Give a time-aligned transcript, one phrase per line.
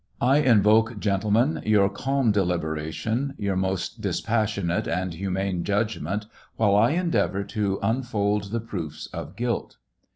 [0.21, 6.75] ^ I invoke, gentlemen, your calm deliberation, your most dispassionate and ^ humane judgment, while
[6.75, 9.77] I endeavor to unfold the proofs of guilt.